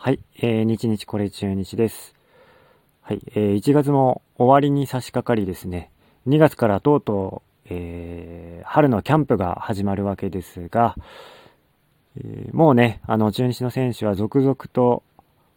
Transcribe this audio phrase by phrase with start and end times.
[0.00, 2.14] はい、えー、日日これ中日です。
[3.02, 5.90] はい、えー、1月も終わりに差し掛かりですね、
[6.28, 10.94] 2月からとうとう、えー、春のキャンプが始まるわけですが、
[12.16, 15.02] えー、もうね、あの、中日の選手は続々と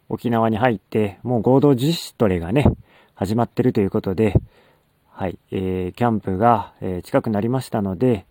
[0.08, 2.66] 沖縄に入って、もう合同自主トレがね、
[3.14, 4.40] 始まってるということで、
[5.12, 8.26] はい、えー、キャンプが、えー、近くなりましたので、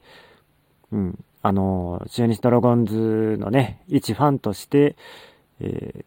[0.91, 4.97] うん、あの、中日ドラゴンズのね、一ファンとして、
[5.61, 6.05] えー、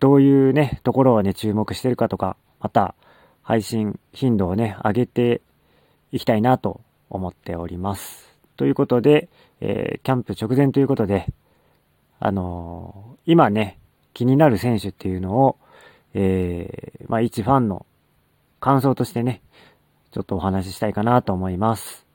[0.00, 2.94] どういうね、ところをね、注目してるかとか、また、
[3.42, 5.40] 配信頻度をね、上げて
[6.12, 8.36] いきたいなと思っております。
[8.56, 9.28] ということで、
[9.60, 11.32] えー、キャンプ直前ということで、
[12.20, 13.78] あのー、今ね、
[14.12, 15.56] 気になる選手っていうのを、
[16.12, 17.86] えー、まあ、一ファンの
[18.60, 19.40] 感想としてね、
[20.10, 22.06] ちょっとお話ししたいかなと思います。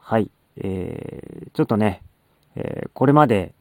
[0.00, 0.30] はい。
[0.56, 2.02] えー、ちょっとね、
[2.54, 3.52] えー、これまで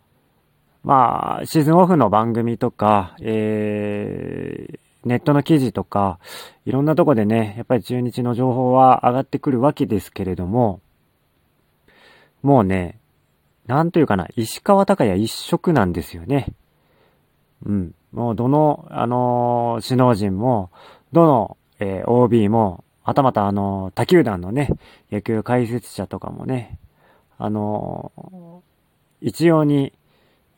[0.85, 6.19] まあ、シーズンオフの番組とか、えー、ネットの記事とか、
[6.67, 10.81] いろんなとこでね、やっぱり中日の情報は上がってくるわけですけれども、
[12.43, 12.99] もうね、
[13.65, 16.53] なんというかな、石川隆也一色なんですよね。
[17.65, 17.95] うん。
[18.11, 20.69] もうどの、あのー、首脳陣も、
[21.11, 24.69] どの、えー、OB も、はたまたあのー、他球団のね、
[25.11, 26.77] 野球解説者とかもね、
[27.39, 29.91] あのー、一様に、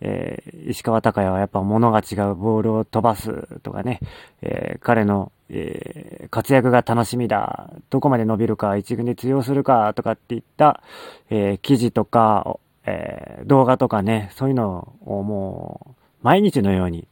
[0.01, 3.99] えー、石川隆也はやっぱ物が違うボールを飛ばすとかね、
[4.41, 10.81] えー、彼の、えー、活躍が楽しみだ、どこまで伸びるか、一軍で通用するかとかっていった、
[11.29, 17.07] え記事とか、え動画とかね、そういうのをもう、毎日のように、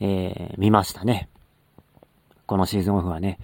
[0.00, 1.28] え見ましたね。
[2.46, 3.38] このシーズンオフはね。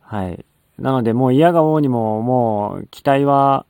[0.00, 0.44] はい。
[0.78, 3.66] なのでもう嫌が王にももう期待は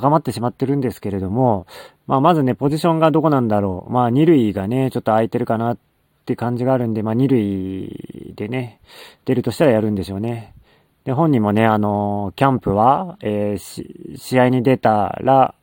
[0.00, 1.66] 高まってしまってるんですけれども、
[2.06, 3.92] まあ、まずね、ポジションがどこなんだろう。
[3.92, 5.78] まあ、二塁がね、ちょっと空いてるかなっ
[6.26, 8.80] て感じがあるんで、まあ、二塁でね、
[9.24, 10.54] 出るとしたらやるんでしょうね。
[11.04, 15.54] で、本人もね、あの、キャンプは、えー、試合に出たら、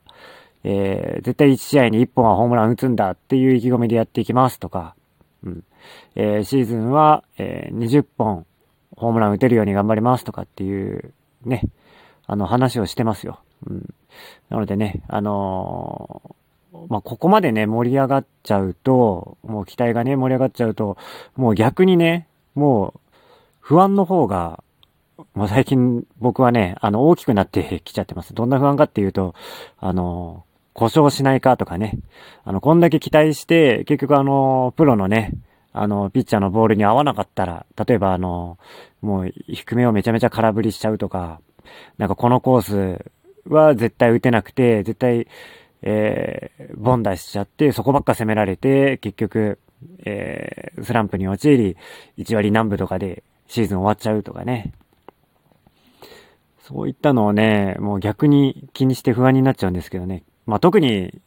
[0.63, 4.95] えー、絶対1試合に1本はホームラン打つんだっていう意気込みでやっていきますとか、
[5.43, 5.63] うん。
[6.15, 8.45] えー、シーズンは、えー、20本
[8.95, 11.13] ホームラン打てるように頑張りますとかっていう、
[11.45, 11.63] ね、
[12.25, 13.39] あの話をしてますよ。
[13.65, 13.93] うん。
[14.49, 20.97] なのでね、あのー、まあ、ここまでね、盛り上がっちゃうと、もう期待がね、盛り上がっちゃうと、
[21.35, 22.99] もう逆にね、もう、
[23.59, 24.63] 不安の方が、
[25.35, 28.33] もう最近僕はね、あの、大きくなってきちゃってます。
[28.33, 29.35] どんな不安かっていうと、
[29.79, 31.99] あのー、故障しないかとかね、
[32.43, 35.31] あの、こんだけ期待して、結局あの、プロのね、
[35.71, 38.57] あの、ピッチャーのボールに合わなかったら、例えばあの、
[39.01, 41.41] もう低めをめちゃめちゃ空振りしちゃうとか、
[41.97, 43.05] なんかこのコース
[43.47, 45.27] は絶対打てなくて、絶対、
[45.81, 49.59] えー、ボンダしちゃって、そこばっか攻められて、結局、
[50.05, 51.77] えー、スランプに陥り、
[52.17, 54.73] 1割南部とかでシーズン終わっちゃうとかね。
[56.61, 60.23] そういったのをね、もう逆に気にして不安になっちゃうんですけどね。
[60.45, 61.21] まあ、特に、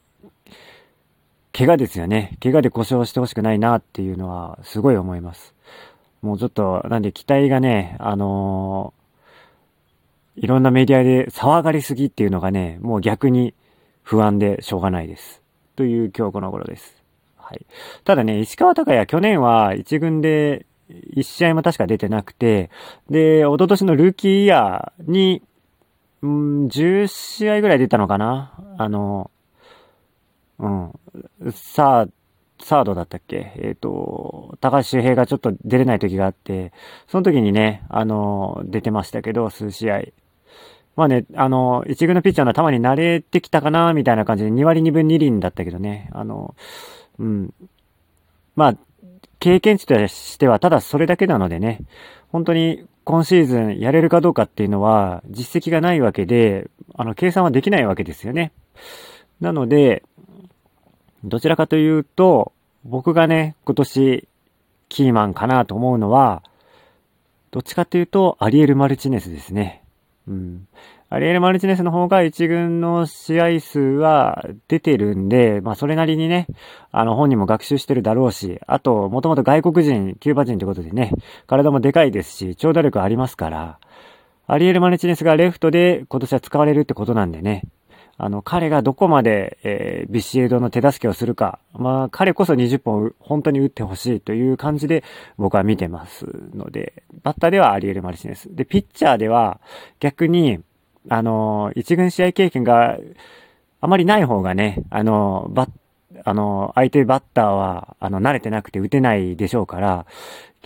[1.53, 2.37] 怪我ですよね。
[2.43, 5.55] 怪我で故障してほしくないなっていうのはすごい思います。
[6.21, 8.93] もうちょっと、なんで期待がね、あの
[10.37, 13.55] いろんなメディアで騒がれすぎっていうのがね、もう逆に
[14.03, 15.43] 不安でしょうがないです。
[15.77, 17.03] という今日この頃です。
[17.37, 17.67] はい。
[18.05, 22.71] ただね、石川隆也去年は一軍で一試合も確か出てなくて、
[23.11, 25.43] で、一昨年のルーキーイヤーに、
[26.23, 29.31] うん、10試合ぐらい出たのかなあの、
[30.59, 30.93] うん。
[31.53, 32.09] さあ、
[32.63, 33.53] サードだったっけ？
[33.57, 36.73] えっ、ー、と、高橋周平がちょっと出れない時があって、
[37.07, 40.03] その時にね、あの、出てましたけど、数試合。
[40.97, 46.09] まあね、あの、一軍のピッチャーの球に慣れてきたかな、みたいな感じで2割2分2厘だったけどね。
[46.13, 46.55] あの、
[47.19, 47.55] うん。
[48.57, 48.77] まあ、
[49.39, 51.81] 経験値としてはただそれだけなのでね、
[52.33, 58.53] 本当に今シーズンやれるかどうかっていうのは実績がないわけで、あの、計算はできないわけですよね。
[59.41, 60.03] なので、
[61.23, 62.53] どちらかというと、
[62.85, 64.29] 僕がね、今年
[64.89, 66.43] キーマンかなと思うのは、
[67.51, 69.83] どっちかっていうと、アリエル・マルチネスですね。
[70.29, 70.67] うん。
[71.09, 76.49] アリエル・マルチネスの方が一軍の試合数は出てるんで、まあそれなりにね、
[76.91, 81.13] あの本人も学習してるだろうし、あと、もともと外国人、キューバ人ってことでね、
[81.47, 83.79] 体もでかいですし、長打力ありますから、
[84.49, 87.63] アリエル・マルチネスがレフトで今年は使われるってことなんでね、
[88.19, 91.59] あの、彼がどこまで、えー、ビシエドの手助けをするか。
[91.75, 95.05] まあ、彼こそ20本本当に打ってほしいという感じで
[95.37, 98.55] 僕は見てますので、バッターではアリエル・マルチネス。
[98.55, 99.61] で、ピッチャーでは
[100.01, 100.61] 逆に、
[101.09, 102.99] あの、一軍試合経験が
[103.81, 105.69] あまりない方がね、あの、バ
[106.25, 110.07] あの、相手バッターは、あの、慣れてなくて打てないでしょうから、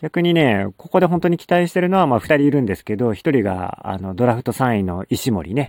[0.00, 5.66] 逆にね、ここで本当に期待してるのは、まあ、二人いるんですけど、一人が、あの、ドラフト3位の石森ね。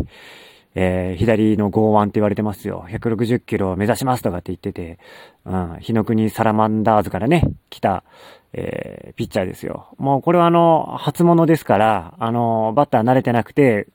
[0.76, 2.86] えー、左の剛腕って言われてますよ。
[2.90, 5.00] 160キロを目指しますとかって言ってて、
[5.46, 8.04] うん、日の国サラマンダーズからね、来た、
[8.54, 9.90] えー、ピッチャーですよ。
[9.98, 13.88] もうこれはあの、初物ですから、あの、バッター慣れてなくて、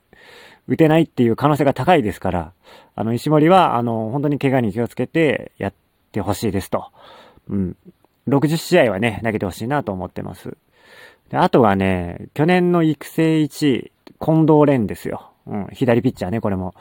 [0.69, 2.53] 打てないっていう可能性が高いですから、
[2.95, 5.75] あの、石森は、あの、本当に怪我に気をつけてやっ
[6.13, 6.91] てほしいですと。
[7.49, 7.77] うん。
[8.29, 10.57] 60試合はね、投げてほしいなと思ってます。
[11.31, 15.31] で、あとはね、去年の育成1位、近藤蓮ですよ。
[15.47, 16.75] うん、左ピッチャーね、これも。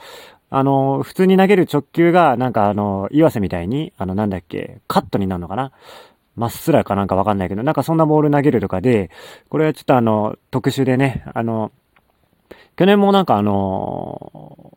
[0.50, 5.72] あの、普通に投げる直球が、なんかあの、岩瀬みたいに、あの、なんだっけ、カットになるのかな
[6.36, 9.10] まっすらかなんかわかんないけど、なんかそんなボール投げるとかで、
[9.50, 11.72] これはちょっとあの、特殊でね、あの、
[12.76, 14.76] 去年もなんかあの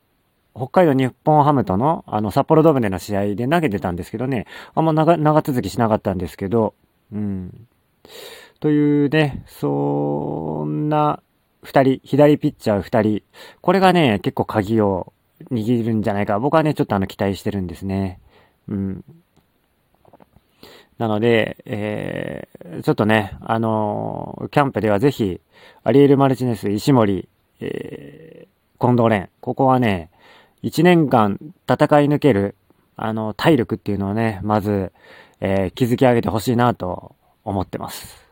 [0.54, 6.74] 北海道日本ハムとの、あの、札幌ドームでの試合で投げてたんですけどね、あんま長、長続きしなかったんですけど、
[7.12, 7.66] うん。
[8.60, 11.22] というね、そんな、
[11.68, 13.22] 二人、左ピッチャー二人、
[13.60, 15.12] これがね、結構鍵を
[15.52, 16.38] 握るんじゃないか。
[16.38, 18.20] 僕はね、ちょっとあの、期待してるんですね。
[18.68, 19.04] うん。
[20.96, 25.42] なので、えー、ちょっとね、あのー、キャンプではぜひ、
[25.84, 27.28] アリエル・マルチネス、石森、
[27.60, 30.08] えー、近藤蓮、ここはね、
[30.62, 31.38] 一年間
[31.68, 32.56] 戦い抜ける、
[32.96, 34.90] あの、体力っていうのをね、まず、
[35.40, 38.27] えー、築き上げてほしいなと思ってます。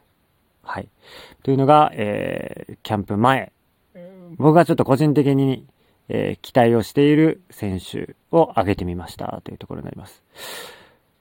[0.66, 0.88] はい。
[1.42, 3.52] というのが、えー、キャンプ前。
[4.38, 5.66] 僕がちょっと個人的に、
[6.08, 10.22] えー、期待をしている選手を挙げてみましたというところになります。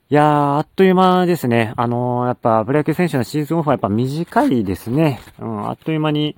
[0.09, 1.74] いやー、あっという間ですね。
[1.77, 5.19] あのー、やっぱ、プロ野球選手のシーズンオフはやっぱ短いですね。
[5.39, 6.36] うん、あっという間に、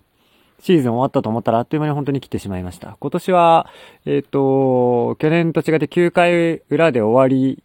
[0.59, 2.97] シーズン終わったと思ったらあっという間に本当に来てしまいました。
[2.99, 3.67] 今年は、
[4.05, 7.61] えっ、ー、と、去年と違って9回裏で終わり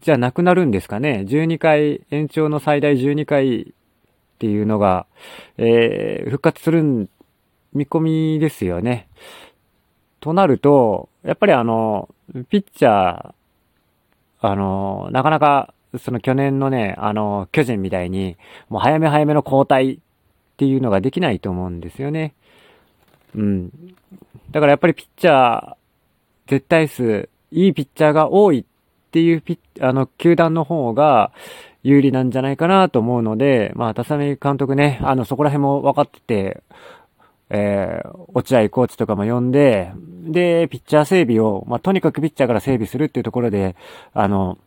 [0.00, 1.24] じゃなくなるんですかね。
[1.28, 3.74] 12回、延長の最大12回
[4.36, 5.06] っていうのが、
[5.56, 7.08] えー、復活する
[7.72, 9.08] 見込みですよね。
[10.20, 12.08] となると、やっぱりあの、
[12.50, 13.32] ピッチャー、
[14.40, 18.36] あの、なかなか、その去年のね、あの、巨人みたいに、
[18.68, 19.98] もう早め早めの交代っ
[20.58, 22.34] ていうのができないと思うんですよね。
[23.34, 23.70] うん。
[24.50, 25.74] だからやっぱりピッチャー、
[26.48, 28.66] 絶対数、いいピッチャーが多い
[29.16, 31.32] っていうピ、あの、球団の方が
[31.82, 36.62] 有利なんじゃないかなと思うので、まあ、田サ監督ね、あの、そこら辺も分かってて、
[37.48, 39.90] えー、落合コーチとかも呼んで、
[40.24, 43.74] で、ピッチャー整備を、まあ、とにかくピッチャーから整備するっていうところで、
[44.12, 44.58] あの、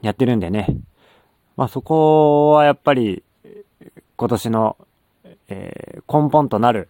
[0.00, 0.68] やってるんでね。
[1.56, 3.24] まあ、そこはやっぱり、
[4.16, 4.76] 今年の、
[5.48, 6.88] えー、根本となる、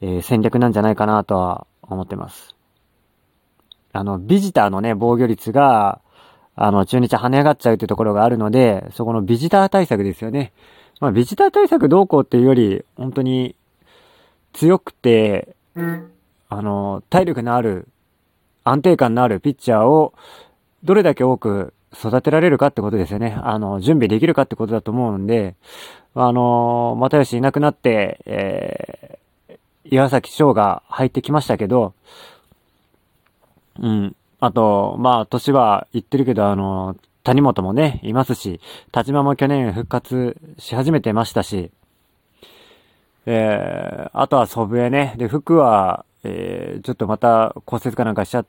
[0.00, 2.56] えー、戦略なんじゃないかなとは思ってます。
[3.96, 6.00] あの、ビジターのね、防御率が、
[6.56, 10.52] あの、中日跳ね上がっちゃうっていうところがあるので、そこのビジター対策ですよね。
[11.00, 13.54] まあ、ビジター対策どうこうっていうより、本当に、
[14.54, 15.54] 強くて、
[16.48, 17.86] あの、体力のある、
[18.64, 20.14] 安定感のあるピッチャーを、
[20.82, 23.36] どれだけ多く育てられるかってことですよね。
[23.42, 25.54] あの、準備できるかってことだと思うんで、
[26.14, 31.92] あの、又吉いなくなって、えー、岩崎翔が入ってきましたけど、
[33.78, 34.16] うん。
[34.40, 38.60] あと、まあ、年は言ってるけど、あの、谷本もね、いますし、
[38.92, 41.70] 田島も去年復活し始めてましたし、
[43.26, 45.14] えー、あとは祖父江ね。
[45.18, 48.44] で、服は、えー、ちょっとまた骨折かなんかしちゃ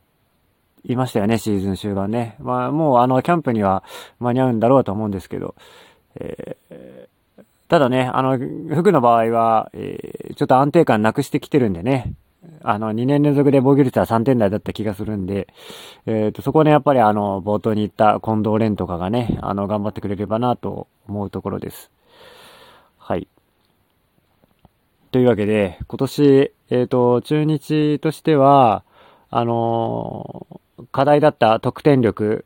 [0.84, 2.36] いましたよね、シーズン終盤ね。
[2.40, 3.84] まあ、もうあの、キャンプには
[4.20, 5.56] 間に合うんだろうと思うんですけど、
[6.16, 12.14] えー、ただね、あの、服の場合は、えー、ちょっと安定感なくしてきてるんでね、
[12.70, 15.48] あの、2年連続で防御率は3点台だった気がするんで、
[16.06, 21.90] えっ、ー、と、そこね、やっぱりあの、冒頭に言った近藤蓮とかがね、あの、頑張ってくれればなと思うところです。
[22.98, 23.30] はい。
[25.12, 28.84] というわけで、今年、えっ、ー、と、中日としては、
[29.30, 32.44] あのー、課題だった得点力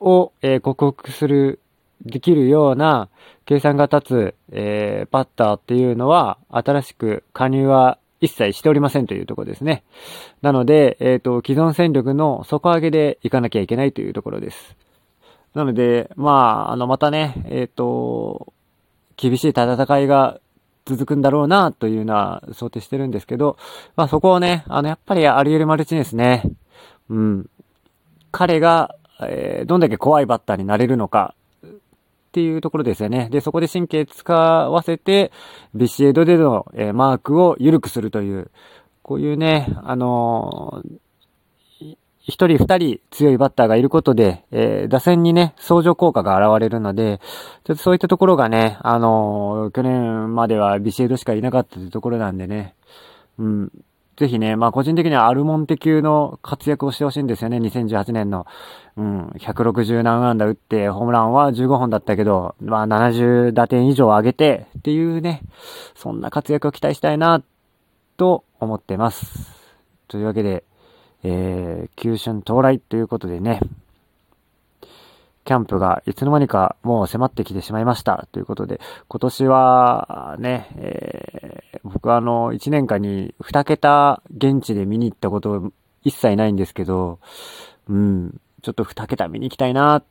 [0.00, 1.60] を、えー、克服する、
[2.06, 3.10] できるような
[3.44, 9.82] 計算が立つ、えー、バッターっていうのは、新しく加入は一切しておりませんというところですね。
[10.42, 14.76] なので、えっ、と、既存戦力の底上げでいかなきゃいけないというところです。
[15.54, 18.52] なので、まあ、あの、またね、えっ、と、
[19.16, 20.40] 厳しい戦いが
[20.86, 23.56] 続くんだろうな、というのは想定してるんですけど、
[23.96, 26.42] まあそこをね、あの、やっぱりアリエル・マルチネスね、
[27.08, 27.50] うん。
[28.32, 31.34] 彼が、えー、どんだけ怖いバッターになれるのか、
[32.30, 33.28] っていうところですよね。
[33.28, 35.32] で、そこで神経使わせて、
[35.74, 38.52] ビシエドでの、えー、マークを緩くするという、
[39.02, 47.18] こういうね、あのー、一人二人強いバッターがいることで、えー、打線にね、相乗効果が現れるので、
[47.64, 52.76] ちょっとそういったところがね、あのー、去年まではビシエドしかいなかったというところなんでね、
[53.38, 53.72] うん、
[54.20, 58.44] ぜひね、まあ個人的にはアルモンテ級の活躍をしてほしいんですよね、2018年の。
[58.98, 65.40] うん、160何安打打って、ホームランは15本だったけど、まあ70打点以上上げてっていうね、
[65.94, 67.42] そんな活躍を期待したいな、
[68.18, 69.70] と思ってます。
[70.06, 70.64] というわけで、
[71.22, 73.60] えー、急春到来ということでね、
[75.50, 85.72] キャンプがいつの間にかもう迫ってきてしまいましたということで、今年はね、えー、僕はあの、1年間に2桁現地で見に行ったこと
[86.04, 87.18] 一切ないんですけど、
[87.88, 90.04] うん、ちょっと2桁見に行きたいな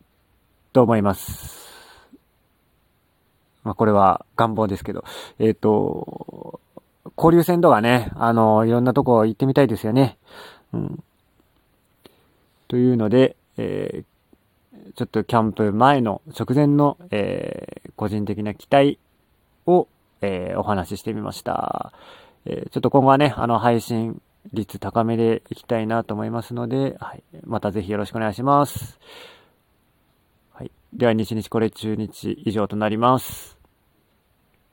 [0.74, 1.70] と思います。
[3.64, 5.06] まあ、これは願望ですけど、
[5.40, 6.60] えっ、ー、と、
[7.16, 10.18] 交流戦とかね、あの、いろんなとこ行ってみたいですよね。
[10.74, 11.02] うん。
[12.68, 14.19] というので、えー、
[14.96, 19.00] ちょっとキャンプ前の直前の、えー、個人的な期待
[19.66, 19.88] を、
[20.22, 21.94] えー、お話ししてみました。
[22.46, 24.22] えー、ちょっと今後はね、あの、配信
[24.54, 29.00] 率高めでいきたいなと思いますので、はい、またぜひよろしくお願いします。
[30.54, 30.72] はい。
[30.94, 33.59] では、日日これ中日以上となります。